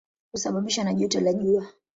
Husababishwa 0.31 0.83
na 0.83 0.93
joto 0.93 1.19
la 1.19 1.33
jua. 1.33 1.67